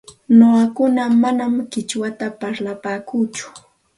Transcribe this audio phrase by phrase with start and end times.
[0.37, 0.83] Nuqaku
[1.21, 3.45] manam qichwata parlapaakuuchu,